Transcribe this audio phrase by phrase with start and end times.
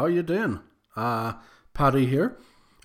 [0.00, 0.58] how you doing?
[0.96, 1.34] Uh,
[1.74, 2.38] Paddy here,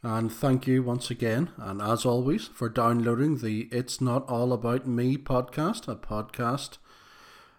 [0.04, 4.86] and thank you once again, and as always, for downloading the It's Not All About
[4.86, 6.78] Me podcast, a podcast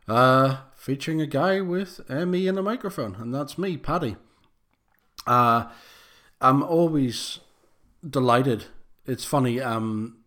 [0.07, 4.17] uh, featuring a guy with uh, me and a microphone, and that's me, Paddy.
[5.27, 5.69] Uh,
[6.43, 7.39] I'm always
[8.07, 8.67] delighted.
[9.07, 10.19] It's funny, um,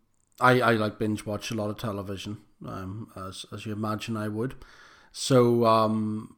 [0.41, 4.27] I, I like binge watch a lot of television, um, as, as you imagine I
[4.27, 4.55] would.
[5.11, 6.35] So, um,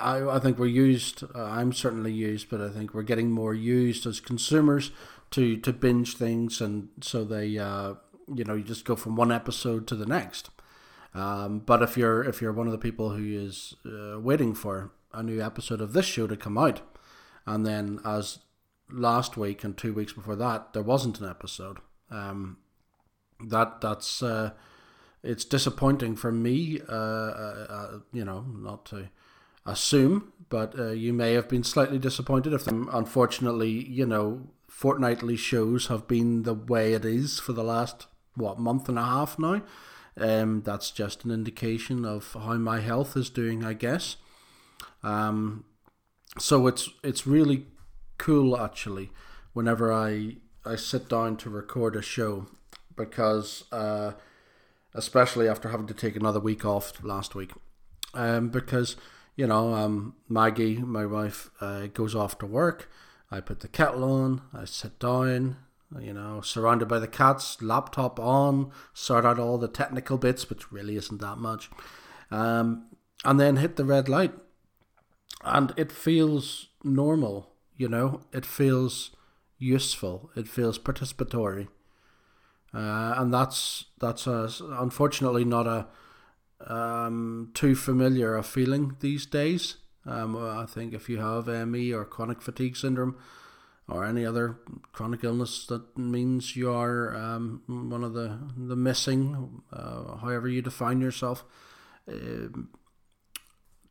[0.00, 1.24] I, I think we're used.
[1.34, 4.90] Uh, I'm certainly used, but I think we're getting more used as consumers
[5.30, 7.94] to to binge things, and so they, uh,
[8.32, 10.50] you know, you just go from one episode to the next.
[11.14, 14.90] Um, but if you're if you're one of the people who is uh, waiting for
[15.12, 16.80] a new episode of this show to come out,
[17.46, 18.40] and then as
[18.90, 21.78] last week and two weeks before that there wasn't an episode,
[22.10, 22.58] um,
[23.40, 24.50] that that's uh,
[25.22, 26.80] it's disappointing for me.
[26.88, 29.08] Uh, uh, uh you know, not to
[29.66, 32.88] assume, but uh, you may have been slightly disappointed if them.
[32.92, 38.58] Unfortunately, you know, fortnightly shows have been the way it is for the last what
[38.58, 39.62] month and a half now.
[40.16, 44.16] Um, that's just an indication of how my health is doing, I guess.
[45.02, 45.64] Um,
[46.38, 47.66] so it's it's really
[48.18, 49.10] cool actually
[49.52, 52.46] whenever I I sit down to record a show
[52.96, 54.12] because uh,
[54.94, 57.50] especially after having to take another week off last week
[58.14, 58.96] um, because
[59.36, 62.90] you know, um, Maggie, my wife, uh, goes off to work.
[63.30, 64.42] I put the kettle on.
[64.52, 65.56] I sit down.
[66.00, 70.72] You know, surrounded by the cats, laptop on, sort out all the technical bits, which
[70.72, 71.70] really isn't that much,
[72.32, 72.86] um,
[73.24, 74.32] and then hit the red light.
[75.44, 77.52] And it feels normal.
[77.76, 79.10] You know, it feels
[79.58, 80.30] useful.
[80.34, 81.68] It feels participatory.
[82.72, 84.50] Uh, and that's that's a,
[84.80, 85.86] unfortunately not a
[86.66, 89.76] um, too familiar a feeling these days.
[90.06, 93.16] Um, I think if you have ME or chronic fatigue syndrome
[93.88, 94.58] or any other
[94.92, 100.62] chronic illness, that means you are um, one of the the missing, uh, however you
[100.62, 101.44] define yourself.
[102.08, 102.48] Uh,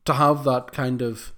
[0.06, 1.34] to have that kind of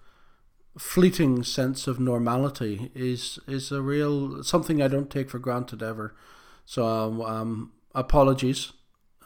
[0.77, 6.15] fleeting sense of normality is is a real something I don't take for granted ever.
[6.65, 8.73] So um, um apologies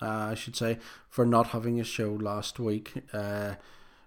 [0.02, 0.80] uh, I should say,
[1.10, 2.94] for not having a show last week.
[3.14, 3.56] Uh,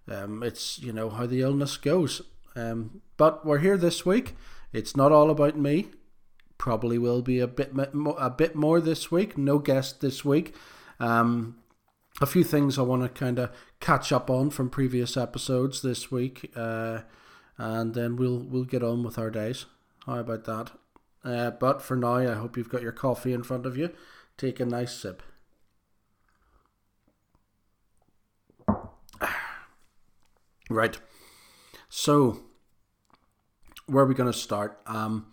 [0.08, 2.22] um, it's you know how the illness goes.
[2.56, 4.34] Um, but we're here this week.
[4.72, 5.88] It's not all about me.
[6.58, 7.72] Probably will be a bit
[8.18, 9.36] a bit more this week.
[9.36, 10.54] No guest this week.
[11.00, 11.56] Um,
[12.20, 16.10] a few things I want to kind of catch up on from previous episodes this
[16.10, 17.00] week, uh,
[17.58, 19.66] and then we'll we'll get on with our days.
[20.06, 20.70] How about that?
[21.24, 23.90] Uh, but for now, I hope you've got your coffee in front of you.
[24.36, 25.22] Take a nice sip.
[30.70, 30.98] Right.
[31.88, 32.40] So,
[33.86, 35.26] where are we going to start um,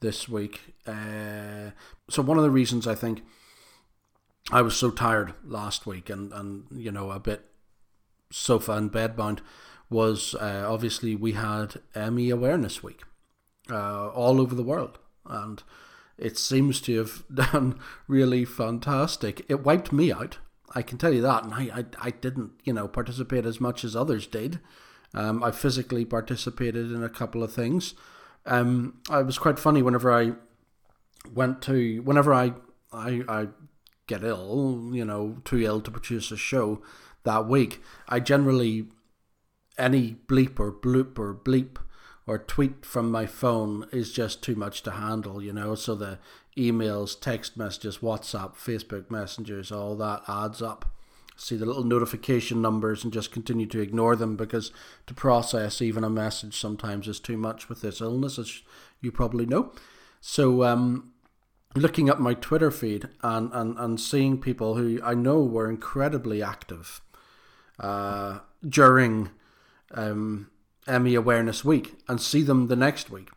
[0.00, 0.74] this week?
[0.86, 1.70] Uh,
[2.08, 3.22] so, one of the reasons I think
[4.50, 7.46] I was so tired last week and, and you know, a bit
[8.30, 9.42] sofa and bed bound
[9.88, 13.02] was uh, obviously we had ME Awareness Week
[13.70, 14.98] uh, all over the world.
[15.26, 15.62] And
[16.16, 19.44] it seems to have done really fantastic.
[19.48, 20.38] It wiped me out
[20.72, 23.84] I can tell you that, and I, I, I didn't, you know, participate as much
[23.84, 24.60] as others did.
[25.14, 27.94] Um, I physically participated in a couple of things.
[28.46, 30.32] Um, it was quite funny whenever I
[31.34, 32.54] went to, whenever I,
[32.92, 33.48] I, I
[34.06, 36.82] get ill, you know, too ill to produce a show
[37.24, 37.82] that week.
[38.08, 38.86] I generally,
[39.76, 41.78] any bleep or bloop or bleep
[42.26, 45.74] or tweet from my phone is just too much to handle, you know.
[45.74, 46.18] So the
[46.60, 50.92] emails, text messages, WhatsApp, Facebook messengers, all that adds up.
[51.36, 54.72] See the little notification numbers and just continue to ignore them because
[55.06, 58.60] to process even a message sometimes is too much with this illness, as
[59.00, 59.72] you probably know.
[60.20, 61.12] So, um,
[61.74, 66.42] looking at my Twitter feed and, and, and seeing people who I know were incredibly
[66.42, 67.00] active
[67.78, 69.30] uh, during
[69.92, 70.50] um,
[70.86, 73.30] ME Awareness Week and see them the next week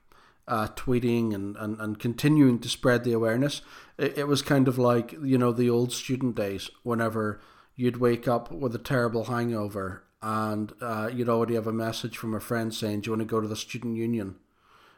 [0.48, 3.62] uh, tweeting and, and, and continuing to spread the awareness.
[3.98, 7.42] It, it was kind of like, you know, the old student days whenever
[7.76, 12.34] you'd wake up with a terrible hangover and uh, you'd already have a message from
[12.34, 14.38] a friend saying, Do you want to go to the student union?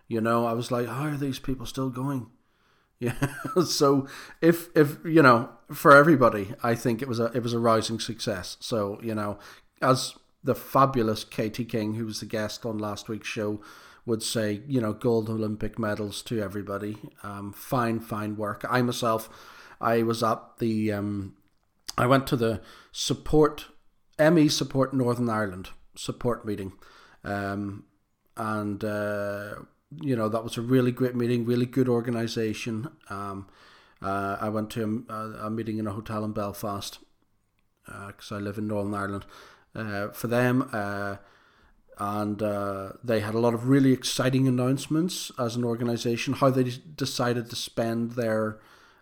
[0.08, 2.28] You know, I was like, How are these people still going?
[2.98, 3.14] Yeah.
[3.66, 4.08] so
[4.40, 8.00] if if you know, for everybody, I think it was a it was a rising
[8.00, 8.56] success.
[8.62, 9.38] So, you know,
[9.82, 10.14] as
[10.46, 13.60] the fabulous Katie King, who was the guest on last week's show,
[14.06, 16.98] would say, you know, gold Olympic medals to everybody.
[17.24, 18.66] Um, fine, fine work.
[18.70, 19.30] I myself,
[19.82, 21.36] I was at the, um,
[21.98, 22.62] I went to the
[22.92, 23.66] support,
[24.20, 26.74] ME Support Northern Ireland support meeting.
[27.24, 27.86] Um,
[28.38, 29.56] and uh,
[30.02, 32.90] you know that was a really great meeting, really good organisation.
[33.10, 33.48] Um,
[34.02, 37.00] uh, I went to a, a, meeting in a hotel in Belfast
[37.86, 39.26] because uh, I live in Northern Ireland.
[39.74, 40.70] Uh, for them,
[42.00, 42.40] uh, and
[43.04, 46.34] they had a lot of really exciting announcements as an organisation.
[46.34, 46.64] How they
[46.96, 48.60] decided to spend their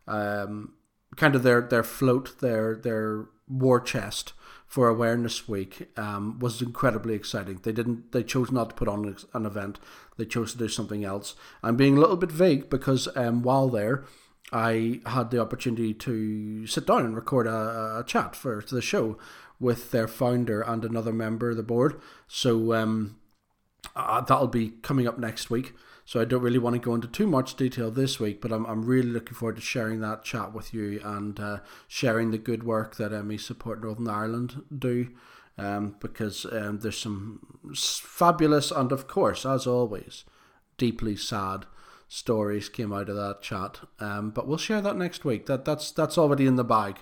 [0.08, 0.74] um,
[1.16, 4.34] kind of their their float, their their war chest
[4.74, 7.60] for Awareness Week um, was incredibly exciting.
[7.62, 8.12] They didn't.
[8.12, 9.80] They chose not to put on an event.
[10.18, 11.36] They chose to do something else.
[11.62, 14.04] I'm being a little bit vague because um, while there,
[14.52, 19.18] I had the opportunity to sit down and record a, a chat for the show
[19.64, 22.00] with their founder and another member of the board.
[22.28, 23.18] So um,
[23.96, 25.74] uh, that'll be coming up next week.
[26.06, 28.66] So I don't really want to go into too much detail this week, but I'm,
[28.66, 32.64] I'm really looking forward to sharing that chat with you and uh, sharing the good
[32.64, 35.10] work that ME Support Northern Ireland do.
[35.56, 37.40] Um, because um, there's some
[37.76, 40.26] fabulous and, of course, as always,
[40.78, 41.68] deeply sad
[42.08, 43.80] stories came out of that chat.
[44.00, 45.46] Um, but we'll share that next week.
[45.46, 46.98] That that's that's already in the bag.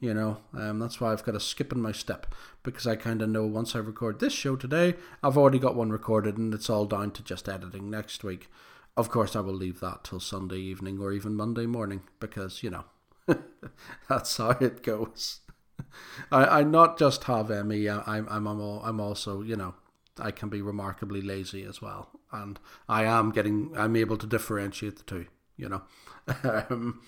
[0.00, 3.20] You know, um, that's why I've got a skip in my step because I kind
[3.20, 6.70] of know once I record this show today, I've already got one recorded and it's
[6.70, 8.48] all down to just editing next week.
[8.96, 12.70] Of course, I will leave that till Sunday evening or even Monday morning because, you
[12.70, 12.84] know,
[14.08, 15.40] that's how it goes.
[16.32, 19.74] I, I not just have ME, I, I'm, I'm, I'm also, you know,
[20.20, 22.10] I can be remarkably lazy as well.
[22.32, 22.58] And
[22.88, 25.82] I am getting, I'm able to differentiate the two, you know.
[26.70, 27.00] um,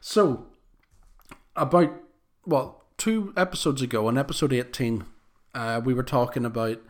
[0.00, 0.46] so,
[1.56, 2.03] about
[2.46, 5.04] well, two episodes ago, on episode 18,
[5.54, 6.80] uh, we were talking about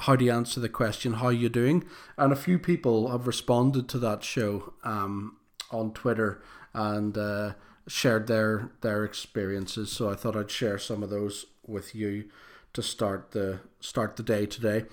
[0.00, 1.84] how to answer the question, How are you doing?
[2.16, 5.36] And a few people have responded to that show um,
[5.70, 6.42] on Twitter
[6.74, 7.52] and uh,
[7.86, 9.92] shared their, their experiences.
[9.92, 12.28] So I thought I'd share some of those with you
[12.72, 14.86] to start the start the day today.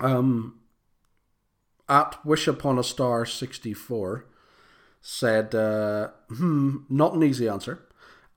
[0.00, 0.60] Um,
[1.88, 4.26] at Wish Upon a Star 64
[5.00, 7.87] said, uh, hmm, not an easy answer.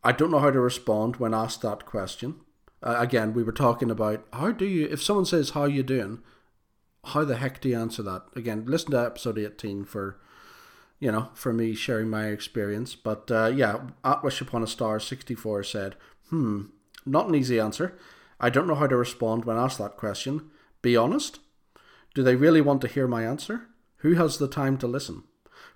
[0.03, 2.41] I don't know how to respond when asked that question.
[2.81, 6.19] Uh, again, we were talking about how do you, if someone says, How you doing?
[7.05, 8.23] How the heck do you answer that?
[8.35, 10.19] Again, listen to episode 18 for,
[10.99, 12.95] you know, for me sharing my experience.
[12.95, 15.95] But uh, yeah, at Wish Upon a Star 64 said,
[16.29, 16.65] Hmm,
[17.05, 17.97] not an easy answer.
[18.39, 20.49] I don't know how to respond when asked that question.
[20.81, 21.39] Be honest.
[22.13, 23.67] Do they really want to hear my answer?
[23.97, 25.23] Who has the time to listen?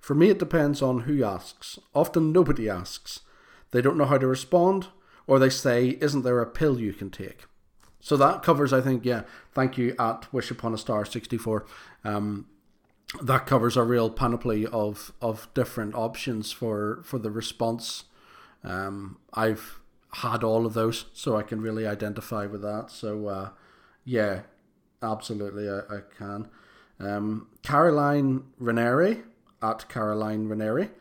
[0.01, 1.79] For me, it depends on who asks.
[1.93, 3.21] Often nobody asks
[3.75, 4.87] they don't know how to respond,
[5.27, 7.45] or they say, Isn't there a pill you can take?
[7.99, 11.65] So that covers, I think, yeah, thank you at Wish Upon a Star 64.
[12.03, 12.47] Um,
[13.21, 18.05] that covers a real panoply of, of different options for, for the response.
[18.63, 19.79] Um, I've
[20.13, 22.91] had all of those, so I can really identify with that.
[22.91, 23.49] So, uh,
[24.03, 24.41] yeah,
[25.01, 26.47] absolutely, I, I can.
[26.99, 29.23] Um, Caroline Ranieri
[29.61, 30.91] at Caroline Ranieri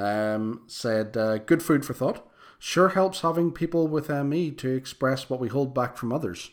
[0.00, 2.26] um, said, uh, Good food for thought.
[2.58, 6.50] Sure helps having people with ME to express what we hold back from others.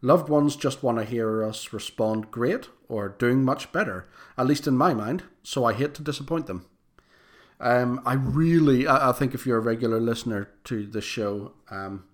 [0.00, 4.66] Loved ones just want to hear us respond great or doing much better, at least
[4.66, 6.66] in my mind, so I hate to disappoint them.
[7.60, 12.04] Um, I really, I, I, think if you're a regular listener to the show, um,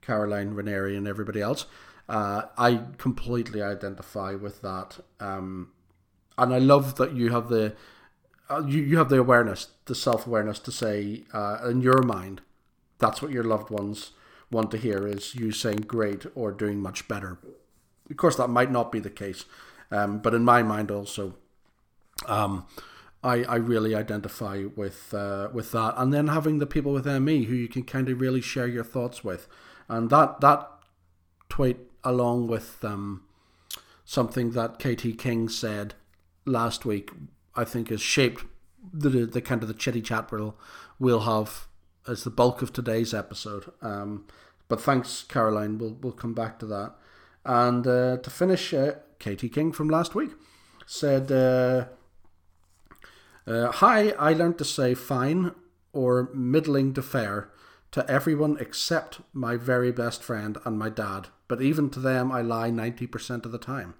[0.00, 1.66] Caroline Ranieri and everybody else,
[2.08, 4.98] uh, I completely identify with that.
[5.20, 5.70] Um,
[6.36, 7.76] and I love that you have the
[8.52, 12.42] uh, you, you have the awareness, the self awareness to say, uh, in your mind,
[12.98, 14.12] that's what your loved ones
[14.50, 17.38] want to hear is you saying great or doing much better.
[18.10, 19.46] Of course, that might not be the case,
[19.90, 21.34] um, but in my mind also,
[22.26, 22.66] um,
[23.24, 27.44] I I really identify with uh, with that, and then having the people with ME
[27.44, 29.48] who you can kind of really share your thoughts with,
[29.88, 30.68] and that that
[31.48, 33.22] tweet along with um,
[34.04, 35.94] something that Katie King said
[36.44, 37.12] last week
[37.54, 38.44] I think has shaped
[38.92, 40.56] the the kind of the chitty chat we'll
[40.98, 41.68] we'll have
[42.06, 43.72] as the bulk of today's episode.
[43.80, 44.26] Um,
[44.68, 45.78] but thanks, Caroline.
[45.78, 46.94] We'll we'll come back to that.
[47.44, 50.30] And uh, to finish, uh, Katie King from last week
[50.86, 51.86] said, uh,
[53.46, 55.52] uh, "Hi, I learned to say fine
[55.92, 57.50] or middling to fair."
[57.92, 62.40] To everyone except my very best friend and my dad, but even to them I
[62.40, 63.92] lie 90% of the time.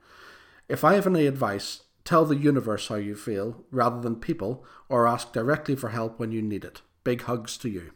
[0.67, 5.07] If I have any advice, Tell the universe how you feel rather than people, or
[5.07, 6.83] ask directly for help when you need it.
[7.05, 7.93] Big hugs to you.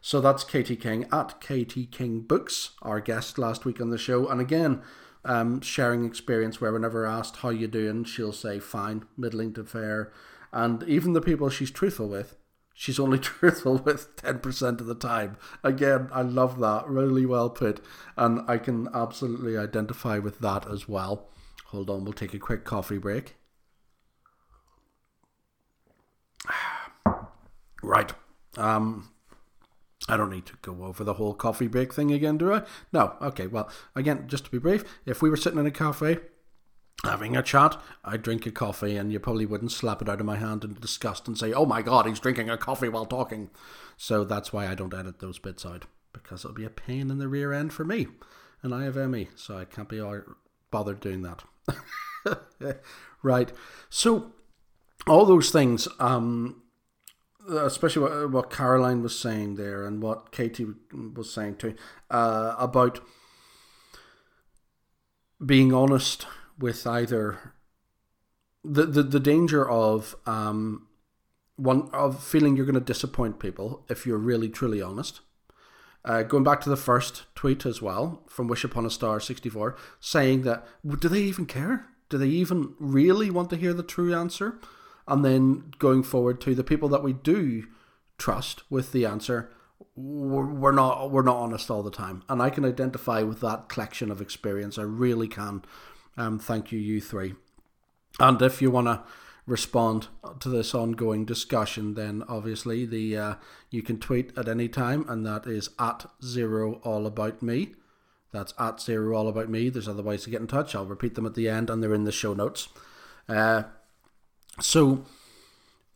[0.00, 4.28] So that's Katie King at Katie King Books, our guest last week on the show.
[4.28, 4.82] And again,
[5.24, 10.12] um, sharing experience where whenever asked how you doing, she'll say fine, middling to fair.
[10.52, 12.36] And even the people she's truthful with,
[12.74, 15.36] she's only truthful with 10% of the time.
[15.62, 16.88] Again, I love that.
[16.88, 17.80] Really well put.
[18.16, 21.28] And I can absolutely identify with that as well
[21.68, 23.36] Hold on, we'll take a quick coffee break.
[27.80, 28.12] Right.
[28.56, 29.10] Um,
[30.08, 32.62] I don't need to go over the whole coffee break thing again, do I?
[32.92, 33.14] No.
[33.22, 33.46] Okay.
[33.46, 36.18] Well, again, just to be brief, if we were sitting in a cafe
[37.04, 40.26] having a chat, I'd drink a coffee, and you probably wouldn't slap it out of
[40.26, 43.50] my hand in disgust and say, "Oh my God, he's drinking a coffee while talking."
[43.96, 47.18] So that's why I don't edit those bits out because it'll be a pain in
[47.18, 48.08] the rear end for me,
[48.62, 50.02] and I have ME, so I can't be
[50.70, 51.44] bothered doing that.
[53.22, 53.52] right.
[53.90, 54.32] So
[55.06, 55.88] all those things.
[55.98, 56.62] Um,
[57.48, 60.66] especially what, what Caroline was saying there and what Katie
[61.14, 61.74] was saying too
[62.10, 63.00] uh, about
[65.44, 66.26] being honest
[66.58, 67.54] with either
[68.64, 70.86] the the, the danger of um,
[71.56, 75.20] one of feeling you're going to disappoint people if you're really truly honest.
[76.08, 79.76] Uh, going back to the first tweet as well from Wish Upon a Star 64,
[80.00, 80.66] saying that
[80.98, 81.86] do they even care?
[82.08, 84.58] Do they even really want to hear the true answer?
[85.08, 87.66] and then going forward to the people that we do
[88.18, 89.50] trust with the answer
[89.96, 94.10] we're not we're not honest all the time and i can identify with that collection
[94.10, 95.64] of experience i really can
[96.16, 97.34] um, thank you you three
[98.20, 99.02] and if you want to
[99.48, 100.08] respond
[100.40, 103.34] to this ongoing discussion then obviously the uh,
[103.70, 107.74] you can tweet at any time and that is at zero all about me.
[108.32, 109.70] That's at zero all about me.
[109.70, 110.74] There's other ways to get in touch.
[110.74, 112.68] I'll repeat them at the end and they're in the show notes.
[113.28, 113.64] Uh,
[114.60, 115.04] so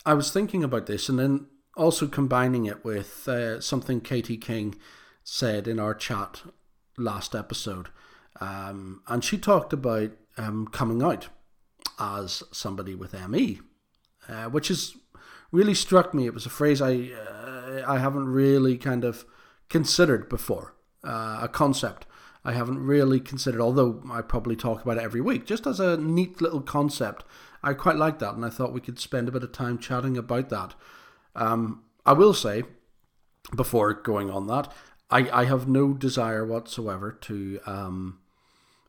[0.06, 4.74] I was thinking about this and then also combining it with uh, something Katie King
[5.24, 6.42] said in our chat
[6.96, 7.88] last episode.
[8.40, 11.28] Um, and she talked about um, coming out
[11.98, 13.60] as somebody with ME,
[14.28, 14.96] uh, which has
[15.50, 16.26] really struck me.
[16.26, 19.24] It was a phrase I uh, I haven't really kind of
[19.68, 20.74] considered before,
[21.04, 22.06] uh, a concept
[22.44, 25.96] I haven't really considered, although I probably talk about it every week, just as a
[25.96, 27.24] neat little concept
[27.62, 30.16] I quite like that, and I thought we could spend a bit of time chatting
[30.16, 30.74] about that.
[31.36, 32.64] Um, I will say,
[33.54, 34.72] before going on that,
[35.10, 38.18] I, I have no desire whatsoever to um,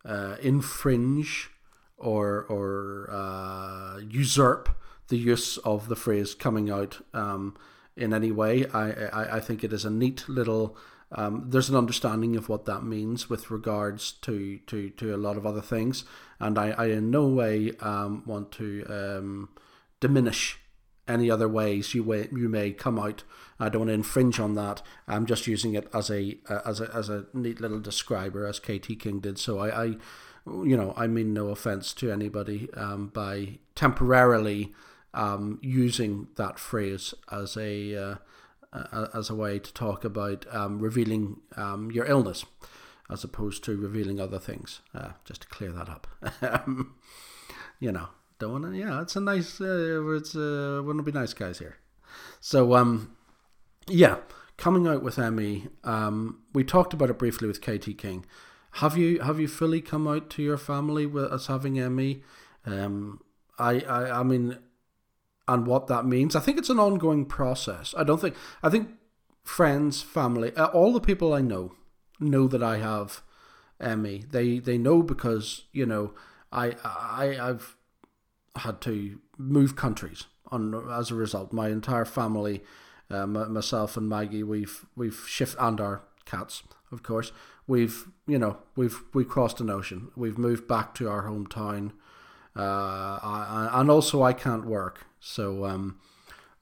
[0.03, 1.51] uh, infringe
[1.97, 4.69] or or uh, usurp
[5.07, 7.55] the use of the phrase coming out um,
[7.95, 8.65] in any way.
[8.73, 10.77] I, I, I think it is a neat little
[11.15, 15.37] um, there's an understanding of what that means with regards to, to, to a lot
[15.37, 16.05] of other things,
[16.39, 19.49] and I, I in no way um, want to um,
[19.99, 20.59] diminish
[21.07, 23.23] any other ways you may, you may come out.
[23.59, 24.81] I don't want to infringe on that.
[25.07, 28.95] I'm just using it as a as a as a neat little describer, as Katie
[28.95, 29.37] King did.
[29.37, 29.97] So I, I
[30.45, 34.73] you know, I mean no offense to anybody um, by temporarily
[35.13, 38.15] um, using that phrase as a uh,
[38.73, 42.45] uh, as a way to talk about um, revealing um, your illness
[43.09, 44.81] as opposed to revealing other things.
[44.93, 46.07] Uh, just to clear that up.
[46.41, 46.95] Um,
[47.79, 48.07] you know,
[48.39, 51.59] don't want to, yeah, it's a nice, uh, it's, uh, wouldn't it be nice guys
[51.59, 51.77] here?
[52.39, 53.15] So, um,
[53.87, 54.17] yeah,
[54.57, 58.25] coming out with ME, um, we talked about it briefly with Katie King.
[58.77, 62.23] Have you have you fully come out to your family with, as having ME?
[62.65, 63.21] Um,
[63.59, 64.57] I, I I mean,
[65.47, 66.35] and what that means.
[66.35, 67.93] I think it's an ongoing process.
[67.97, 68.89] I don't think I think
[69.43, 71.73] friends, family, uh, all the people I know
[72.19, 73.21] know that I have
[73.79, 74.25] ME.
[74.29, 76.13] They they know because you know
[76.51, 77.75] I I I've
[78.55, 81.53] had to move countries on as a result.
[81.53, 82.63] My entire family,
[83.09, 86.63] uh, myself and Maggie, we've we've shifted and our cats,
[86.93, 87.31] of course.
[87.67, 90.11] We've you know we've we crossed an ocean.
[90.15, 91.91] We've moved back to our hometown.
[92.55, 95.07] Uh, I, and also I can't work.
[95.19, 95.99] So um,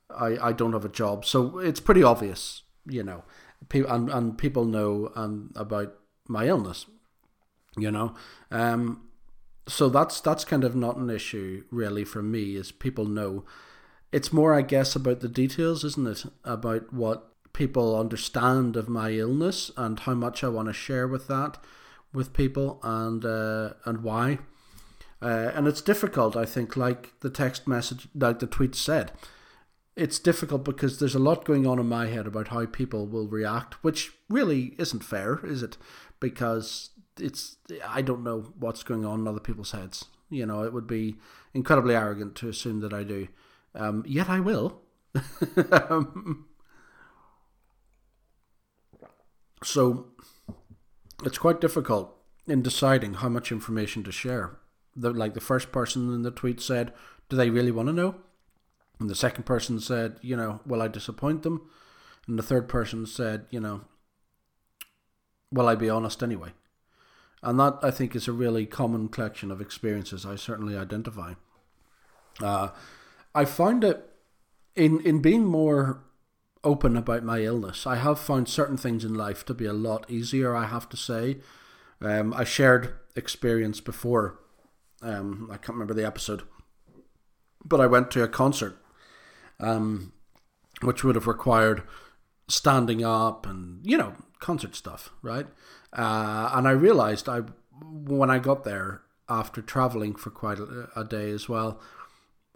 [0.10, 3.24] I I don't have a job, so it's pretty obvious, you know,
[3.70, 5.94] people and, and people know um, about
[6.28, 6.86] my illness,
[7.78, 8.16] you know.
[8.52, 9.08] Um,
[9.68, 13.46] so that's that's kind of not an issue really for me, is people know.
[14.12, 16.26] It's more, I guess, about the details, isn't it?
[16.44, 21.28] About what people understand of my illness and how much I want to share with
[21.28, 21.58] that
[22.14, 24.40] with people and uh, and why.
[25.22, 29.12] Uh, and it's difficult, I think, like the text message, like the tweet said.
[29.96, 33.28] It's difficult because there's a lot going on in my head about how people will
[33.28, 35.78] react, which really isn't fair, is it?
[36.20, 36.90] Because
[37.20, 40.06] it's I don't know what's going on in other people's heads.
[40.30, 41.18] You know, it would be
[41.54, 43.28] incredibly arrogant to assume that I do.
[43.76, 44.82] Um, yet I will.
[45.72, 46.46] um,
[49.64, 50.08] so
[51.24, 52.16] it's quite difficult
[52.48, 54.58] in deciding how much information to share
[54.96, 56.94] the like the first person in the tweet said,
[57.30, 58.16] "Do they really want to know?"
[59.00, 61.70] And the second person said, "You know, will I disappoint them?"
[62.28, 63.82] And the third person said, "You know,
[65.52, 66.54] will I be honest anyway?"
[67.44, 71.34] And that, I think, is a really common collection of experiences I certainly identify.
[72.40, 72.70] Uh,
[73.34, 74.10] I found it
[74.76, 76.04] in, in being more
[76.64, 77.88] open about my illness.
[77.88, 80.98] I have found certain things in life to be a lot easier, I have to
[80.98, 81.38] say.
[82.02, 84.40] Um, I shared experience before.
[85.02, 86.44] Um, I can't remember the episode,
[87.66, 88.78] but I went to a concert,
[89.60, 90.14] um,
[90.82, 91.84] which would have required
[92.48, 95.48] standing up and you know concert stuff, right?
[95.94, 97.42] Uh, and I realized I
[97.84, 101.80] when I got there after traveling for quite a, a day as well,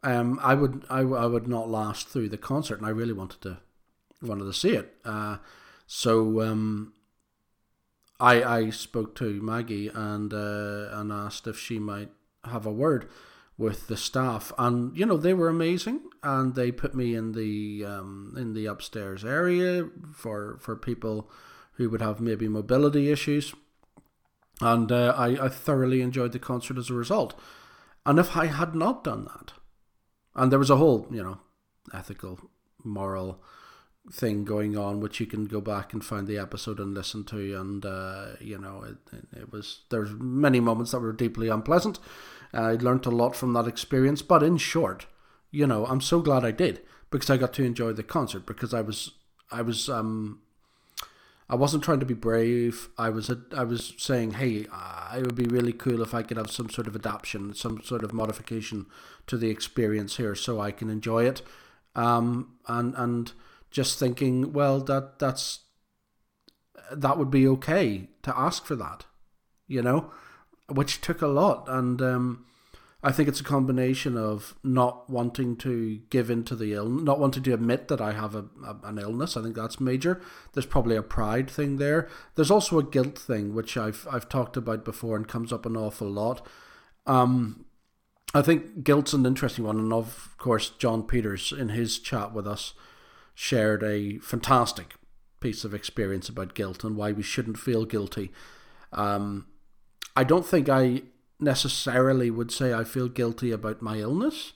[0.04, 3.42] um, I would I, I would not last through the concert, and I really wanted
[3.42, 3.58] to
[4.28, 4.94] wanted to see it.
[5.04, 5.38] Uh,
[5.88, 6.94] so um,
[8.20, 12.12] I I spoke to Maggie and uh, and asked if she might
[12.44, 13.10] have a word
[13.58, 17.86] with the staff, and you know they were amazing, and they put me in the
[17.86, 21.30] um, in the upstairs area for for people
[21.74, 23.54] who would have maybe mobility issues,
[24.62, 27.40] and uh, I I thoroughly enjoyed the concert as a result.
[28.06, 29.54] And if I had not done that,
[30.36, 31.40] and there was a whole you know
[31.94, 32.40] ethical
[32.84, 33.42] moral
[34.12, 37.60] thing going on, which you can go back and find the episode and listen to.
[37.60, 38.98] And uh, you know, it,
[39.36, 42.00] it was there's many moments that were deeply unpleasant.
[42.54, 44.22] I learned a lot from that experience.
[44.22, 45.08] But in short,
[45.52, 48.74] you know, I'm so glad I did because I got to enjoy the concert because
[48.74, 49.12] I was
[49.52, 50.42] I was um
[51.48, 52.90] I wasn't trying to be brave.
[52.98, 54.66] I was a, I was saying, hey,
[55.16, 58.04] it would be really cool if I could have some sort of adaptation, some sort
[58.04, 58.88] of modification
[59.28, 61.44] to the experience here, so I can enjoy it.
[61.96, 63.32] Um, and and
[63.76, 65.60] just thinking, well, that that's
[66.90, 69.04] that would be okay to ask for that,
[69.68, 70.12] you know,
[70.70, 72.46] which took a lot, and um,
[73.04, 77.20] I think it's a combination of not wanting to give in to the illness, not
[77.20, 79.36] wanting to admit that I have a, a, an illness.
[79.36, 80.22] I think that's major.
[80.54, 82.08] There's probably a pride thing there.
[82.36, 85.76] There's also a guilt thing, which I've I've talked about before and comes up an
[85.76, 86.48] awful lot.
[87.06, 87.66] Um,
[88.34, 92.48] I think guilt's an interesting one, and of course, John Peters in his chat with
[92.48, 92.74] us
[93.36, 94.96] shared a fantastic
[95.40, 98.32] piece of experience about guilt and why we shouldn't feel guilty.
[98.92, 99.46] Um,
[100.16, 101.04] I don't think I
[101.40, 104.54] necessarily would say I feel guilty about my illness.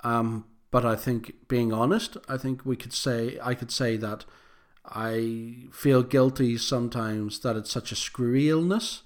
[0.00, 4.24] Um, but I think, being honest, I think we could say I could say that
[4.84, 9.02] I feel guilty sometimes that it's such a screwy illness,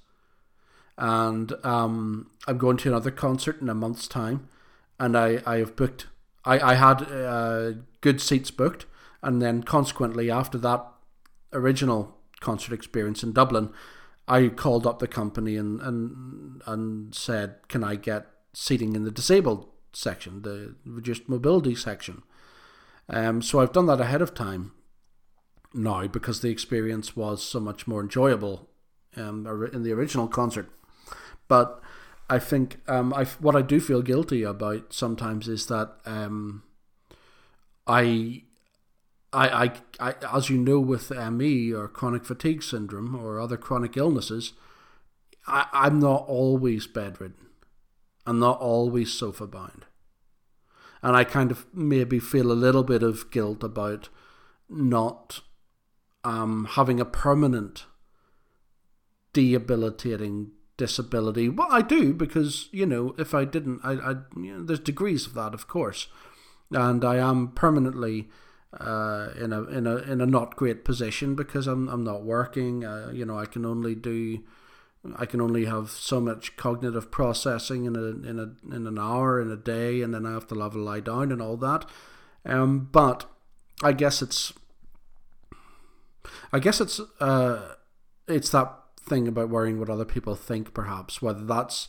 [0.96, 4.48] and um, I'm going to another concert in a month's time,
[4.98, 6.06] and I I have booked
[6.48, 8.86] I I had uh, good seats booked,
[9.22, 10.84] and then consequently after that
[11.52, 13.70] original concert experience in Dublin,
[14.26, 19.10] I called up the company and and and said, "Can I get seating in the
[19.10, 22.22] disabled section, the reduced mobility section?"
[23.08, 24.72] Um, so I've done that ahead of time
[25.74, 28.68] now because the experience was so much more enjoyable
[29.16, 30.68] um, in the original concert.
[31.46, 31.82] But
[32.30, 36.62] I think um, I what I do feel guilty about sometimes is that um,
[37.86, 38.42] I,
[39.32, 43.96] I, I, I, as you know, with ME or chronic fatigue syndrome or other chronic
[43.96, 44.52] illnesses,
[45.46, 47.46] I, I'm not always bedridden.
[48.26, 49.86] I'm not always sofa bound.
[51.02, 54.10] And I kind of maybe feel a little bit of guilt about
[54.68, 55.40] not
[56.24, 57.86] um, having a permanent
[59.32, 61.50] debilitating disability.
[61.50, 65.26] Well, I do because you know if I didn't, I, I you know, there's degrees
[65.26, 66.08] of that, of course
[66.70, 68.28] and I am permanently
[68.78, 72.84] uh, in a in a in a not great position because I'm I'm not working.
[72.84, 74.40] Uh, you know, I can only do.
[75.16, 79.40] I can only have so much cognitive processing in a in a in an hour
[79.40, 81.86] in a day, and then I have to have a lie down and all that.
[82.44, 83.24] Um, but
[83.82, 84.52] I guess it's
[86.52, 87.74] I guess it's uh,
[88.26, 88.74] it's that
[89.08, 91.88] thing about worrying what other people think, perhaps whether that's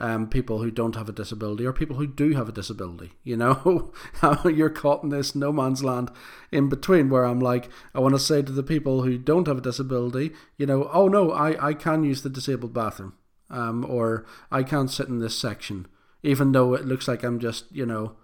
[0.00, 3.12] um, people who don't have a disability or people who do have a disability.
[3.22, 3.92] You know,
[4.44, 6.10] you're caught in this no man's land
[6.50, 9.58] in between where I'm like, I want to say to the people who don't have
[9.58, 13.12] a disability, you know, oh no, I, I can use the disabled bathroom,
[13.50, 15.86] um, or I can't sit in this section,
[16.22, 18.16] even though it looks like I'm just, you know,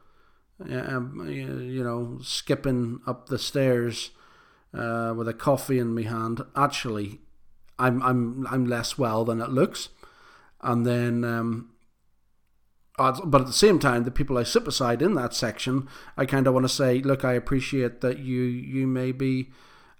[0.60, 4.12] um, you know, skipping up the stairs
[4.72, 6.42] uh, with a coffee in my hand.
[6.56, 7.20] Actually,
[7.78, 9.88] I'm I'm I'm less well than it looks
[10.60, 11.70] and then um,
[12.96, 16.46] but at the same time, the people I sit beside in that section, I kind
[16.46, 19.50] of want to say, look, I appreciate that you you may be,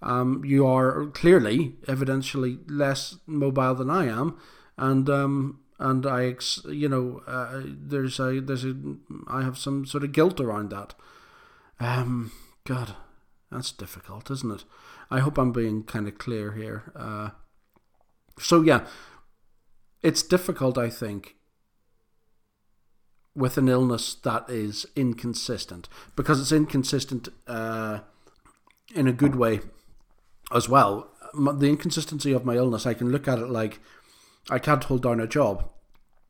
[0.01, 4.39] um, you are clearly, evidentially less mobile than I am,
[4.79, 6.37] and um, and I,
[6.69, 8.75] you know, uh, there's a there's a
[9.29, 10.95] I have some sort of guilt around that.
[11.79, 12.33] Um,
[12.65, 12.97] God,
[13.53, 14.65] that's difficult, isn't it?
[15.11, 16.93] I hope I'm being kind of clear here.
[16.97, 17.31] Uh,
[18.39, 18.87] so yeah,
[20.03, 21.37] it's difficult, I think,
[23.35, 28.01] with an illness that is inconsistent because it's inconsistent uh,
[28.95, 29.61] in a good way
[30.55, 31.11] as well.
[31.35, 33.81] The inconsistency of my illness, I can look at it like
[34.49, 35.69] I can't hold down a job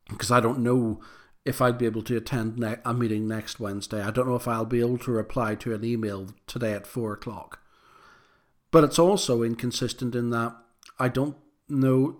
[0.09, 1.01] because I don't know
[1.45, 4.01] if I'd be able to attend ne- a meeting next Wednesday.
[4.01, 7.13] I don't know if I'll be able to reply to an email today at four
[7.13, 7.59] o'clock.
[8.69, 10.55] But it's also inconsistent in that
[10.99, 11.37] I don't
[11.69, 12.17] know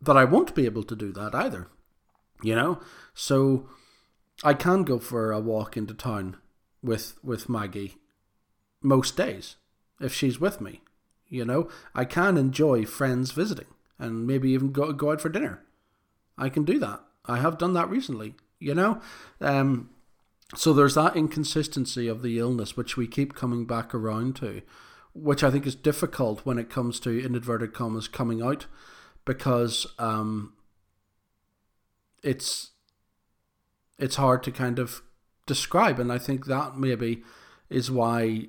[0.00, 1.68] that I won't be able to do that either.
[2.42, 2.80] You know?
[3.14, 3.68] So
[4.44, 6.36] I can go for a walk into town
[6.82, 7.96] with with Maggie
[8.80, 9.56] most days
[10.00, 10.82] if she's with me.
[11.28, 11.68] You know?
[11.94, 13.66] I can enjoy friends visiting
[13.98, 15.64] and maybe even go go out for dinner.
[16.36, 17.00] I can do that.
[17.26, 19.00] I have done that recently, you know?
[19.40, 19.90] Um
[20.54, 24.62] so there's that inconsistency of the illness which we keep coming back around to,
[25.22, 28.66] which I think is difficult when it comes to in inverted commas coming out
[29.24, 30.54] because um
[32.22, 32.70] it's
[33.98, 35.02] it's hard to kind of
[35.46, 35.98] describe.
[35.98, 37.22] And I think that maybe
[37.68, 38.48] is why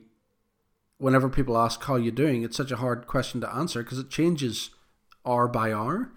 [0.97, 4.09] whenever people ask how you're doing it's such a hard question to answer because it
[4.09, 4.69] changes
[5.25, 6.11] hour by hour.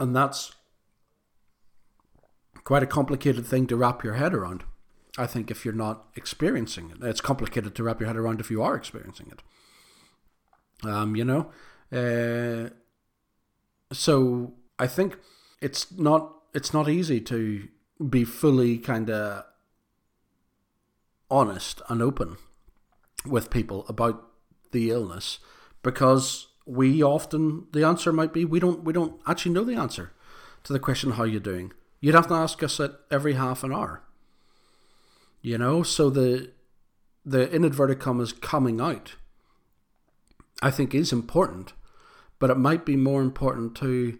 [0.00, 0.52] And that's
[2.62, 4.62] quite a complicated thing to wrap your head around
[5.18, 8.50] I think if you're not experiencing it it's complicated to wrap your head around if
[8.50, 9.42] you are experiencing it.
[10.88, 11.50] Um you know?
[11.92, 12.70] Uh
[13.92, 15.18] so I think
[15.60, 17.68] it's not it's not easy to
[18.08, 19.44] be fully kind of
[21.30, 22.36] honest and open
[23.26, 24.24] with people about
[24.72, 25.40] the illness
[25.82, 30.12] because we often the answer might be we don't we don't actually know the answer
[30.64, 31.72] to the question how you're doing?
[32.00, 34.02] You'd have to ask us it every half an hour
[35.40, 36.50] you know so the
[37.24, 39.16] the inadvertent commas coming out
[40.62, 41.72] i think is important
[42.38, 44.18] but it might be more important to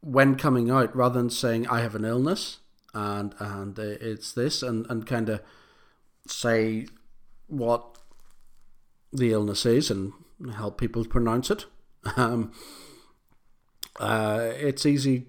[0.00, 2.58] when coming out rather than saying I have an illness
[2.94, 5.42] and and it's this and and kind of
[6.26, 6.86] say
[7.46, 7.98] what
[9.12, 10.12] the illness is and
[10.54, 11.66] help people pronounce it.
[12.16, 12.52] Um,
[13.98, 15.26] uh, it's easy,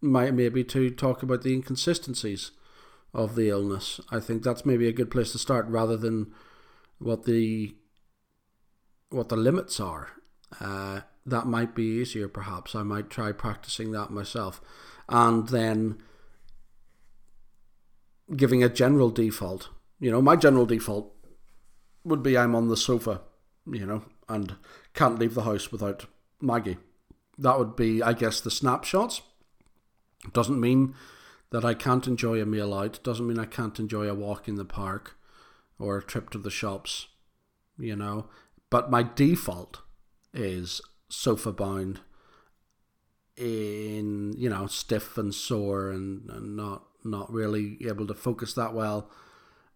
[0.00, 2.52] might maybe to talk about the inconsistencies
[3.16, 3.98] of the illness.
[4.10, 6.32] I think that's maybe a good place to start rather than
[6.98, 7.74] what the
[9.08, 10.10] what the limits are.
[10.60, 12.74] Uh, that might be easier perhaps.
[12.74, 14.60] I might try practicing that myself.
[15.08, 15.98] And then
[18.36, 19.70] giving a general default.
[19.98, 21.14] You know, my general default
[22.04, 23.22] would be I'm on the sofa,
[23.66, 24.56] you know, and
[24.92, 26.06] can't leave the house without
[26.40, 26.76] Maggie.
[27.38, 29.22] That would be, I guess, the snapshots.
[30.32, 30.94] Doesn't mean
[31.50, 33.02] that I can't enjoy a meal out.
[33.02, 35.16] Doesn't mean I can't enjoy a walk in the park
[35.78, 37.08] or a trip to the shops,
[37.78, 38.26] you know.
[38.70, 39.82] But my default
[40.34, 42.00] is sofa bound
[43.36, 48.74] in you know stiff and sore and, and not not really able to focus that
[48.74, 49.10] well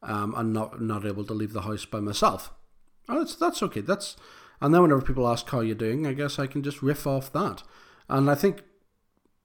[0.03, 2.53] um, and not not able to leave the house by myself
[3.09, 4.17] oh, that's that's okay that's
[4.61, 7.33] and then whenever people ask how you're doing i guess i can just riff off
[7.33, 7.63] that
[8.09, 8.63] and i think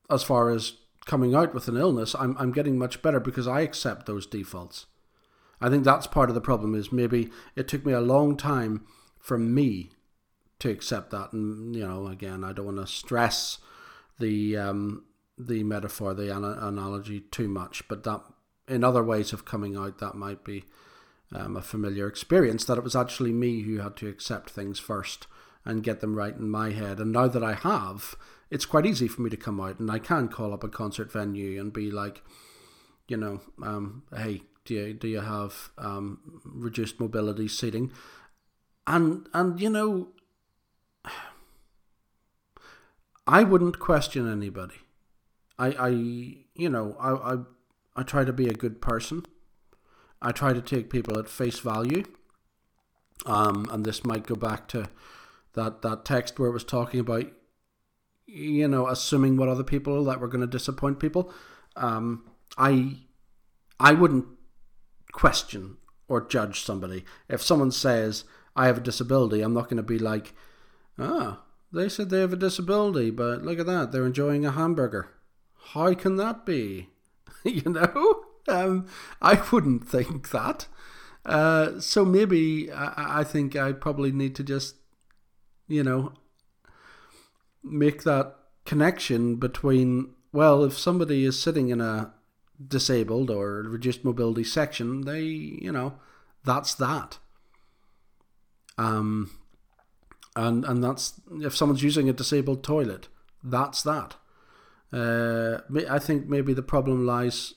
[0.10, 3.62] as far as coming out with an illness i'm, I'm getting much better because i
[3.62, 4.88] accept those defaults
[5.62, 8.86] i think that's part of the problem is maybe it took me a long time
[9.20, 9.92] for me
[10.60, 11.34] to accept that.
[11.34, 13.60] And you know, again, I don't want to stress
[14.20, 15.06] the um,
[15.38, 18.22] the metaphor, the ana- analogy too much, but that
[18.68, 20.66] in other ways of coming out, that might be
[21.34, 22.66] um, a familiar experience.
[22.66, 25.28] That it was actually me who had to accept things first
[25.64, 27.00] and get them right in my head.
[27.00, 28.16] And now that I have,
[28.50, 31.12] it's quite easy for me to come out, and I can call up a concert
[31.12, 32.24] venue and be like,
[33.08, 37.92] you know, um, hey, do you do you have um, reduced mobility seating?
[38.88, 40.10] And and you know,
[43.28, 44.76] I wouldn't question anybody.
[45.58, 47.38] I, I you know, I, I,
[47.96, 49.26] I try to be a good person.
[50.22, 52.04] I try to take people at face value.
[53.26, 54.90] Um, and this might go back to
[55.54, 57.26] that, that text where it was talking about,
[58.28, 61.32] you know, assuming what other people that were going to disappoint people.
[61.76, 62.26] Um,
[62.58, 62.98] I,
[63.80, 64.26] I wouldn't
[65.12, 67.06] question or judge somebody.
[67.30, 68.24] If someone says,
[68.56, 70.34] I have a disability, I'm not going to be like,
[70.98, 75.10] ah, they said they have a disability, but look at that, they're enjoying a hamburger.
[75.74, 76.90] How can that be?
[77.44, 78.24] you know?
[78.48, 78.88] Um,
[79.22, 80.68] I wouldn't think that.
[81.26, 84.76] Uh, so maybe I, I think I probably need to just,
[85.68, 86.14] you know,
[87.66, 92.14] make that connection between, well, if somebody is sitting in a
[92.66, 95.94] disabled or reduced mobility section, they, you know,
[96.44, 97.18] that's that.
[98.78, 99.32] Um,
[100.36, 103.08] and and that's if someone's using a disabled toilet,
[103.44, 104.16] that's that.
[104.92, 107.54] Uh, I think maybe the problem lies,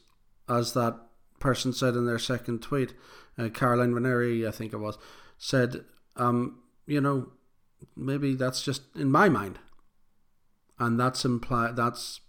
[0.48, 0.96] as that
[1.38, 2.94] person said in their second tweet,
[3.36, 4.98] uh, Caroline Ranieri, I think it was,
[5.36, 5.84] said,
[6.16, 7.28] um, you know,
[7.96, 9.58] maybe that's just in my mind,
[10.78, 12.20] and that's imply that's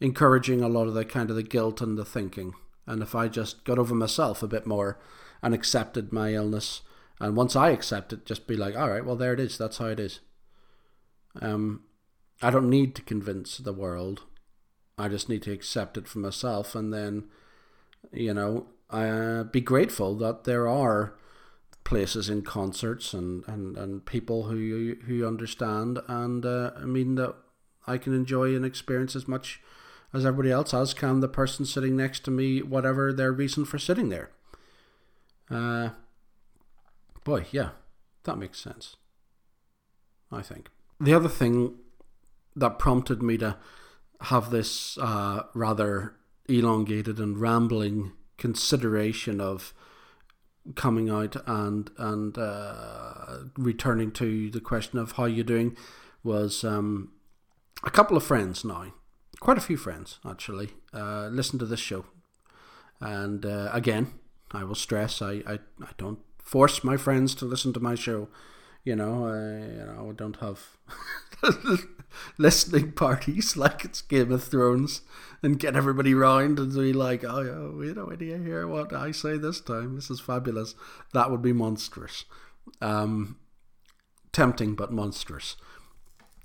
[0.00, 2.54] encouraging a lot of the kind of the guilt and the thinking.
[2.86, 4.98] And if I just got over myself a bit more
[5.42, 6.82] and accepted my illness,
[7.20, 9.58] and once I accept it, just be like, all right, well there it is.
[9.58, 10.20] That's how it is.
[11.40, 11.82] Um,
[12.40, 14.22] I don't need to convince the world.
[14.96, 17.24] I just need to accept it for myself, and then,
[18.12, 21.14] you know, uh, be grateful that there are
[21.88, 27.34] places in concerts and, and, and people who who understand, and uh, I mean that
[27.86, 29.62] I can enjoy an experience as much
[30.12, 30.92] as everybody else has.
[30.92, 34.30] Can the person sitting next to me, whatever their reason for sitting there?
[35.50, 35.90] Uh,
[37.24, 37.70] boy, yeah,
[38.24, 38.96] that makes sense.
[40.30, 40.68] I think
[41.00, 41.76] the other thing
[42.54, 43.56] that prompted me to
[44.20, 46.16] have this uh, rather
[46.50, 49.72] elongated and rambling consideration of
[50.74, 55.76] coming out and and uh, returning to the question of how you're doing
[56.22, 57.12] was um,
[57.84, 58.92] a couple of friends now,
[59.40, 62.04] quite a few friends actually, uh, listen to this show,
[63.00, 64.12] and uh, again,
[64.50, 68.28] I will stress I, I I don't force my friends to listen to my show.
[68.84, 70.78] You know, I, you know, I don't have
[72.38, 75.02] listening parties like it's Game of Thrones
[75.42, 79.10] and get everybody round and be like, oh, yeah, we know any hear what I
[79.12, 79.94] say this time.
[79.94, 80.74] This is fabulous.
[81.12, 82.24] That would be monstrous.
[82.80, 83.36] Um,
[84.32, 85.56] tempting, but monstrous.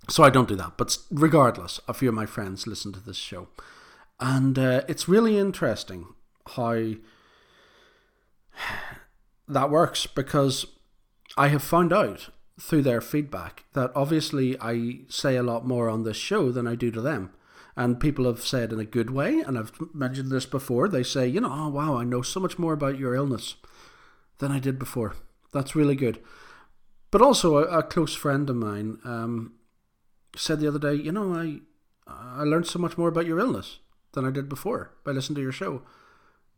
[0.09, 0.73] So I don't do that.
[0.77, 3.47] But regardless, a few of my friends listen to this show.
[4.19, 6.07] And uh, it's really interesting
[6.55, 6.93] how
[9.47, 10.65] that works because
[11.35, 16.03] I have found out through their feedback that obviously I say a lot more on
[16.03, 17.31] this show than I do to them.
[17.75, 21.27] And people have said in a good way, and I've mentioned this before, they say,
[21.27, 23.55] you know, oh wow, I know so much more about your illness
[24.37, 25.15] than I did before.
[25.51, 26.19] That's really good.
[27.09, 29.53] But also, a, a close friend of mine um,
[30.35, 31.61] said the other day, you know, I
[32.07, 33.79] I learned so much more about your illness
[34.13, 35.81] than I did before by listening to your show,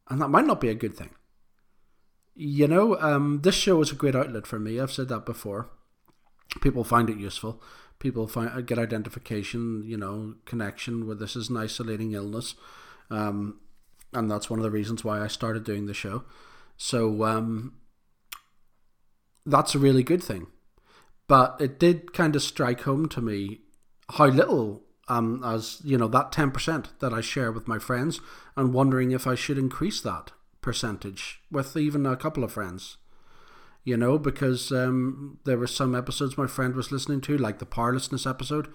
[0.09, 1.11] and that might not be a good thing.
[2.36, 4.80] You know, um, this show is a great outlet for me.
[4.80, 5.69] I've said that before
[6.62, 7.62] people find it useful.
[7.98, 12.56] People find uh, get identification, you know, connection with this is an isolating illness,
[13.10, 13.62] um,
[14.12, 16.26] and that's one of the reasons why I started doing the show.
[16.76, 17.76] So um,
[19.45, 20.48] that's a really good thing.
[21.28, 23.62] But it did kind of strike home to me
[24.10, 28.19] how little, um, as you know, that ten percent that I share with my friends,
[28.58, 30.34] and wondering if I should increase that
[30.65, 32.97] percentage with even a couple of friends
[33.86, 37.67] you know, because um, there were some episodes my friend was listening to, like the
[37.67, 38.67] powerlessness episode,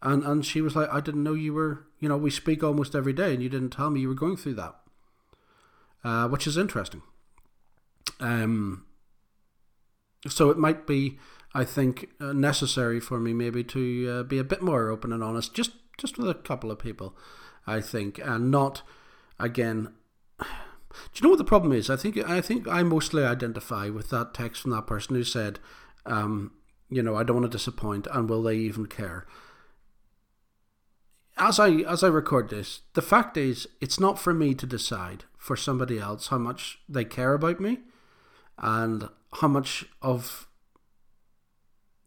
[0.00, 2.94] and and she was like, I didn't know you were, you know, we speak almost
[2.94, 4.76] every day, and you didn't tell me you were going through that,
[6.04, 7.02] uh, which is interesting.
[8.20, 8.86] Um,
[10.28, 11.18] so it might be,
[11.52, 15.24] I think, uh, necessary for me maybe to uh, be a bit more open and
[15.24, 17.16] honest, just just with a couple of people,
[17.66, 18.82] I think, and not
[19.40, 19.94] again
[21.12, 21.90] do you know what the problem is?
[21.90, 25.58] I think I think I mostly identify with that text from that person who said,
[26.06, 26.52] um,
[26.88, 29.26] you know, I don't want to disappoint, and will they even care?
[31.36, 35.24] As I as I record this, the fact is, it's not for me to decide
[35.36, 37.80] for somebody else how much they care about me,
[38.58, 39.08] and
[39.40, 40.48] how much of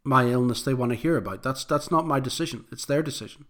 [0.04, 1.42] my illness they want to hear about.
[1.42, 2.64] That's that's not my decision.
[2.72, 3.44] It's their decision.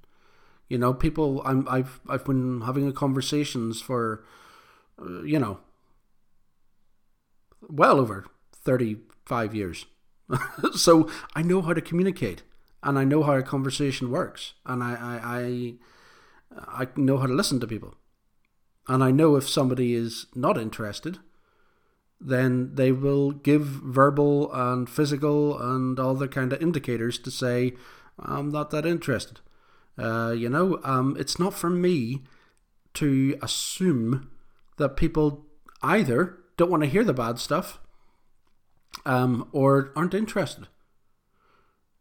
[0.68, 1.42] You know, people.
[1.44, 4.24] I'm I've I've been having conversations for
[5.24, 5.60] you know,
[7.68, 9.86] well over 35 years.
[10.74, 12.42] so I know how to communicate
[12.82, 15.38] and I know how a conversation works and I, I,
[16.60, 17.94] I, I know how to listen to people.
[18.86, 21.18] And I know if somebody is not interested,
[22.20, 27.74] then they will give verbal and physical and all the kind of indicators to say,
[28.18, 29.40] I'm not that interested.
[29.96, 32.24] Uh, you know, um, it's not for me
[32.94, 34.30] to assume
[34.78, 35.46] that people
[35.82, 37.78] either don't want to hear the bad stuff
[39.04, 40.68] um, or aren't interested.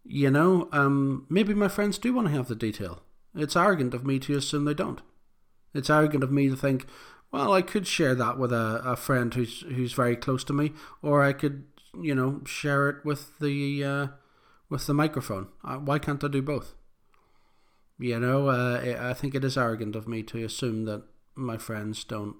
[0.03, 3.01] You know, um, maybe my friends do want to have the detail.
[3.35, 5.01] It's arrogant of me to assume they don't.
[5.73, 6.85] It's arrogant of me to think,
[7.31, 10.71] well, I could share that with a, a friend who's who's very close to me,
[11.01, 11.65] or I could,
[12.01, 14.07] you know, share it with the uh,
[14.69, 15.49] with the microphone.
[15.63, 16.73] Uh, why can't I do both?
[17.99, 21.03] You know, uh, I think it is arrogant of me to assume that
[21.35, 22.37] my friends don't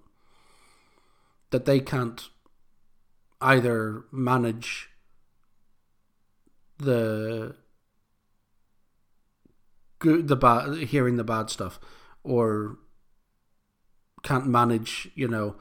[1.51, 2.29] that they can't
[3.41, 4.89] either manage
[6.77, 7.55] the
[9.99, 11.79] good, the bad, hearing the bad stuff,
[12.23, 12.77] or
[14.23, 15.55] can't manage, you know.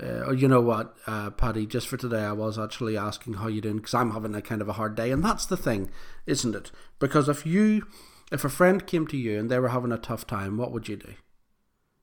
[0.00, 1.66] Uh, you know what, uh, Paddy?
[1.66, 4.60] Just for today, I was actually asking how you doing because I'm having a kind
[4.60, 5.88] of a hard day, and that's the thing,
[6.26, 6.72] isn't it?
[6.98, 7.86] Because if you,
[8.32, 10.88] if a friend came to you and they were having a tough time, what would
[10.88, 11.14] you do?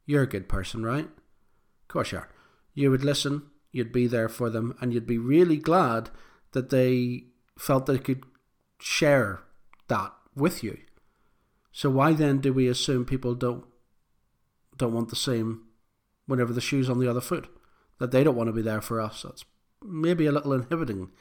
[0.05, 1.03] You're a good person, right?
[1.03, 2.29] Of course you are.
[2.73, 6.09] You would listen, you'd be there for them, and you'd be really glad
[6.51, 7.25] that they
[7.57, 8.23] felt they could
[8.79, 9.41] share
[9.87, 10.77] that with you.
[11.71, 13.65] So why then do we assume people don't
[14.77, 15.63] don't want the same
[16.25, 17.47] whenever the shoe's on the other foot?
[17.99, 19.21] That they don't want to be there for us.
[19.21, 19.45] That's
[19.83, 21.11] maybe a little inhibiting,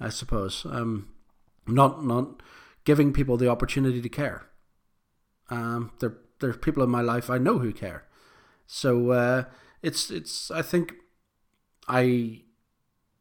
[0.00, 0.66] I suppose.
[0.68, 1.08] Um,
[1.66, 2.42] not not
[2.84, 4.46] giving people the opportunity to care.
[5.48, 8.04] Um, there there's people in my life I know who care.
[8.66, 9.44] So uh,
[9.84, 10.94] it's it's I think
[11.86, 12.42] I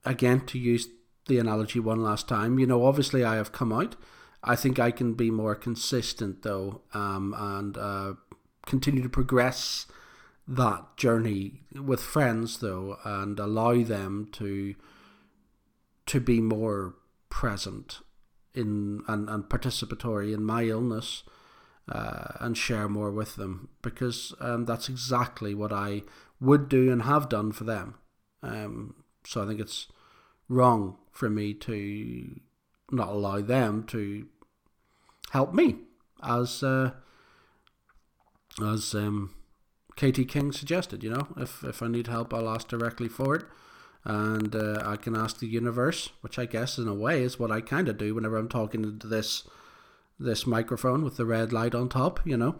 [0.06, 0.88] again to use
[1.28, 2.58] the analogy one last time.
[2.58, 3.95] You know, obviously I have come out.
[4.43, 8.13] I think I can be more consistent though, um, and uh,
[8.65, 9.86] continue to progress
[10.47, 14.76] that journey with friends though, and allow them to
[16.06, 16.95] to be more
[17.30, 17.99] present
[18.54, 21.23] in and, and participatory in my illness
[21.89, 26.04] uh, and share more with them because um, that's exactly what I
[26.44, 27.96] would do and have done for them.
[28.42, 29.88] Um, so I think it's
[30.50, 32.40] wrong for me to
[32.92, 34.28] not allow them to
[35.32, 35.78] help me,
[36.22, 36.92] as uh,
[38.62, 39.34] as um,
[39.96, 41.04] Katie King suggested.
[41.04, 43.46] You know, if if I need help, I'll ask directly for it,
[44.04, 47.52] and uh, I can ask the universe, which I guess in a way is what
[47.52, 49.48] I kind of do whenever I'm talking into this
[50.20, 52.20] this microphone with the red light on top.
[52.26, 52.56] You know,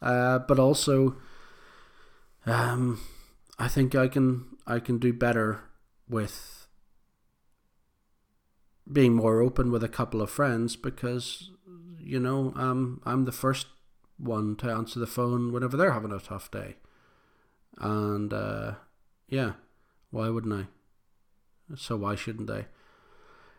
[0.00, 1.16] uh, but also,
[2.46, 3.00] um,
[3.58, 5.64] I think I can I can do better
[6.08, 6.66] with
[8.90, 11.50] being more open with a couple of friends because
[11.98, 13.66] you know um, I'm the first
[14.18, 16.76] one to answer the phone whenever they're having a tough day,
[17.78, 18.74] and uh,
[19.28, 19.52] yeah,
[20.10, 20.66] why wouldn't I?
[21.76, 22.66] So why shouldn't they?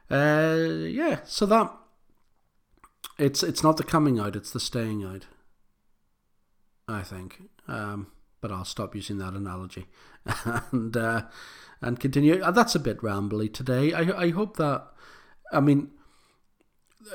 [0.10, 1.73] Uh, yeah, so that
[3.17, 5.25] it's it's not the coming out, it's the staying out.
[6.88, 8.08] I think, um,
[8.43, 9.86] but I'll stop using that analogy,
[10.45, 11.21] and uh,
[11.82, 12.41] and continue.
[12.41, 13.93] Uh, that's a bit rambly today.
[13.93, 14.86] I I hope that
[15.53, 15.91] I mean,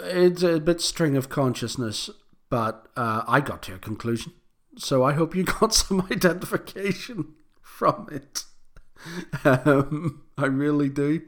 [0.04, 2.08] it's a bit string of consciousness,
[2.48, 4.32] but uh, I got to a conclusion.
[4.78, 8.44] So I hope you got some identification from it.
[9.44, 11.20] Um, I really do.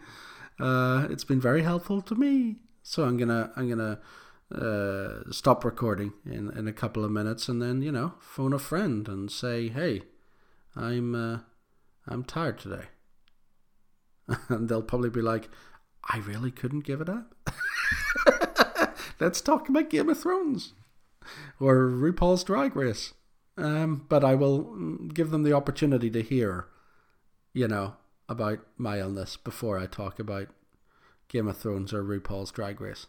[0.58, 2.56] Uh, it's been very helpful to me.
[2.82, 4.00] So I'm gonna I'm gonna
[4.54, 8.58] uh, stop recording in, in a couple of minutes and then you know phone a
[8.58, 10.02] friend and say hey
[10.74, 11.38] I'm uh,
[12.08, 12.86] I'm tired today
[14.48, 15.48] and they'll probably be like
[16.04, 17.34] I really couldn't give it up.
[19.20, 20.72] Let's talk about Game of Thrones
[21.58, 23.12] or RuPaul's Drag Race.
[23.56, 26.66] Um, but I will give them the opportunity to hear,
[27.52, 27.94] you know,
[28.28, 30.48] about my illness before I talk about
[31.28, 33.06] Game of Thrones or RuPaul's Drag Race,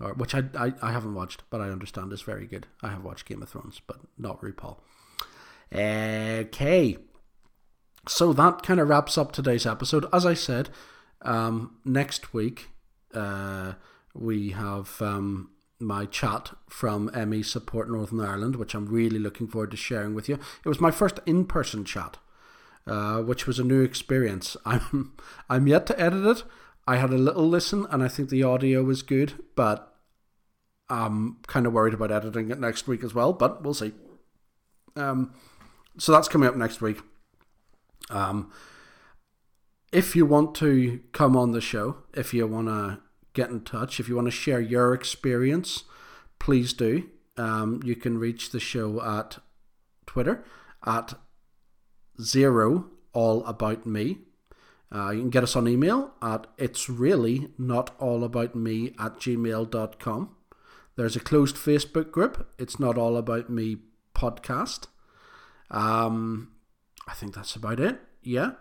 [0.00, 2.66] or which I, I, I haven't watched, but I understand is very good.
[2.82, 4.78] I have watched Game of Thrones, but not RuPaul.
[5.72, 6.96] Okay,
[8.06, 10.06] so that kind of wraps up today's episode.
[10.12, 10.70] As I said,
[11.22, 12.68] um, next week,
[13.14, 13.74] uh,
[14.14, 19.70] we have um, my chat from ME Support Northern Ireland, which I'm really looking forward
[19.72, 20.38] to sharing with you.
[20.64, 22.16] It was my first in person chat,
[22.86, 24.56] uh, which was a new experience.
[24.64, 25.12] I'm,
[25.48, 26.44] I'm yet to edit it.
[26.88, 29.94] I had a little listen and I think the audio was good, but
[30.88, 33.92] I'm kind of worried about editing it next week as well, but we'll see.
[34.96, 35.34] Um,
[35.98, 37.00] so that's coming up next week.
[38.08, 38.50] Um,
[39.92, 43.00] if you want to come on the show, if you want to
[43.34, 45.84] get in touch, if you want to share your experience,
[46.38, 47.06] please do.
[47.36, 49.36] Um, you can reach the show at
[50.06, 50.42] Twitter
[50.86, 51.12] at
[52.18, 54.20] zero all about me.
[54.90, 59.16] Uh, you can get us on email at it's really not all about me at
[59.16, 60.34] gmail.com.
[60.96, 62.48] There's a closed Facebook group.
[62.58, 63.76] It's not all about me
[64.14, 64.86] podcast.
[65.70, 66.52] Um,
[67.06, 68.00] I think that's about it.
[68.22, 68.52] Yeah.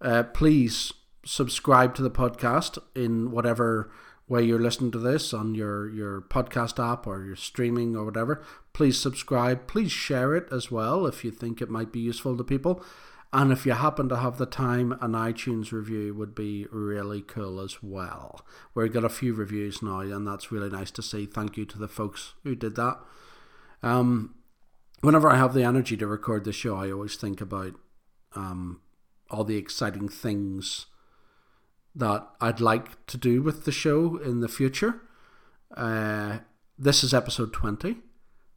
[0.00, 0.92] Uh, please
[1.24, 3.92] subscribe to the podcast in whatever
[4.28, 8.42] way you're listening to this on your, your podcast app or your streaming or whatever.
[8.72, 9.66] Please subscribe.
[9.66, 12.84] Please share it as well if you think it might be useful to people.
[13.32, 17.60] And if you happen to have the time, an iTunes review would be really cool
[17.60, 18.44] as well.
[18.74, 21.24] We've got a few reviews now, and that's really nice to see.
[21.24, 22.98] Thank you to the folks who did that.
[23.82, 24.34] Um,
[25.00, 27.74] whenever I have the energy to record the show, I always think about
[28.34, 28.82] um,
[29.30, 30.86] all the exciting things
[31.94, 35.00] that I'd like to do with the show in the future.
[35.74, 36.38] Uh,
[36.78, 37.96] this is episode 20,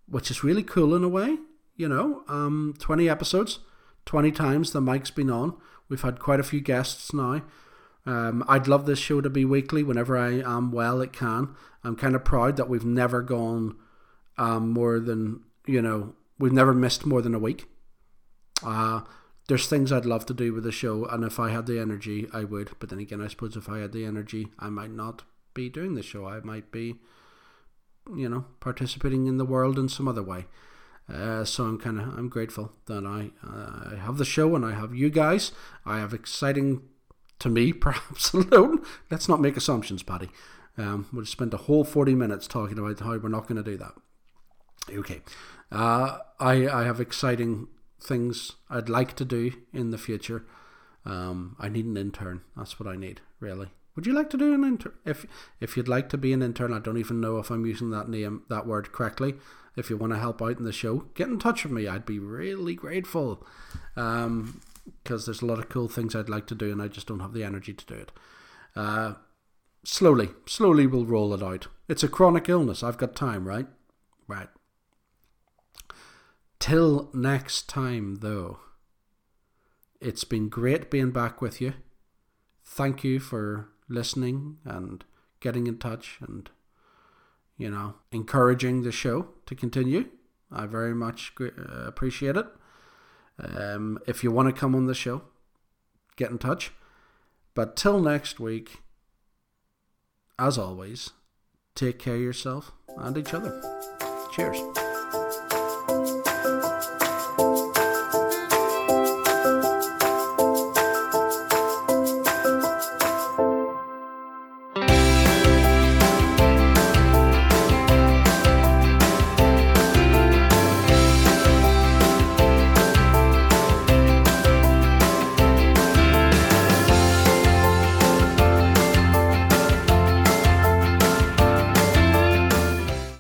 [0.08, 1.38] which is really cool in a way.
[1.76, 3.60] You know, um, 20 episodes,
[4.06, 5.56] 20 times the mic's been on.
[5.90, 7.42] We've had quite a few guests now.
[8.06, 11.56] Um, I'd love this show to be weekly whenever I am well, it can.
[11.84, 13.76] I'm kind of proud that we've never gone
[14.38, 17.66] um, more than, you know, we've never missed more than a week.
[18.64, 19.02] Uh,
[19.48, 22.28] there's things I'd love to do with the show, and if I had the energy,
[22.34, 22.72] I would.
[22.80, 25.96] But then again, I suppose if I had the energy, I might not be doing
[25.96, 26.28] the show.
[26.28, 26.96] I might be,
[28.16, 30.46] you know, participating in the world in some other way.
[31.12, 34.66] Uh, so I'm kind of I'm grateful that I uh, I have the show and
[34.66, 35.52] I have you guys.
[35.86, 36.82] I have exciting
[37.40, 38.84] to me, perhaps alone.
[39.12, 40.30] Let's not make assumptions, Paddy.
[40.78, 43.78] Um, we'll spend a whole 40 minutes talking about how we're not going to do
[43.78, 43.94] that.
[44.90, 45.22] Okay.
[45.72, 47.68] Uh, I, I have exciting
[48.02, 50.46] things I'd like to do in the future.
[51.06, 52.42] Um, I need an intern.
[52.58, 53.70] That's what I need, really.
[53.96, 54.94] Would you like to do an intern?
[55.06, 55.26] If
[55.62, 58.10] if you'd like to be an intern, I don't even know if I'm using that
[58.10, 59.36] name that word correctly.
[59.76, 61.88] If you want to help out in the show, get in touch with me.
[61.88, 63.46] I'd be really grateful.
[63.96, 64.62] Um,
[65.04, 67.20] because there's a lot of cool things I'd like to do, and I just don't
[67.20, 68.12] have the energy to do it.
[68.76, 69.14] Uh,
[69.84, 71.68] slowly, slowly we'll roll it out.
[71.88, 72.84] It's a chronic illness.
[72.84, 73.68] I've got time, right?
[74.28, 74.50] Right.
[76.60, 78.60] Till next time, though,
[80.02, 81.74] it's been great being back with you.
[82.64, 85.04] Thank you for listening and
[85.40, 86.50] getting in touch and,
[87.58, 90.06] you know, encouraging the show to continue.
[90.52, 91.34] I very much
[91.88, 92.46] appreciate it.
[93.40, 95.24] Um, if you want to come on the show,
[96.16, 96.72] get in touch.
[97.54, 98.82] But till next week,
[100.38, 101.12] as always,
[101.74, 103.62] take care of yourself and each other.
[104.34, 104.85] Cheers.